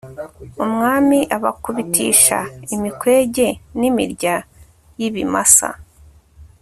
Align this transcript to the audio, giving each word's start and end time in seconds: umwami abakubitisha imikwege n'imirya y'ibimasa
umwami 0.63 1.19
abakubitisha 1.35 2.37
imikwege 2.75 3.47
n'imirya 3.79 4.35
y'ibimasa 4.99 5.69